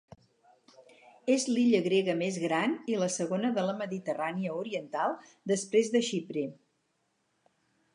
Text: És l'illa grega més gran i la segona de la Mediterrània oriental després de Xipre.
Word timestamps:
És 1.33 1.45
l'illa 1.49 1.81
grega 1.89 2.15
més 2.23 2.41
gran 2.45 2.75
i 2.93 2.97
la 3.03 3.11
segona 3.19 3.53
de 3.59 3.69
la 3.69 3.77
Mediterrània 3.85 4.59
oriental 4.65 5.19
després 5.57 5.97
de 5.97 6.07
Xipre. 6.13 6.51